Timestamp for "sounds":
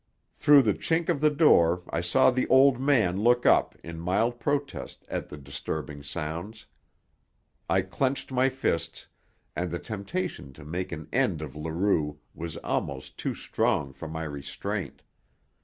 6.01-6.65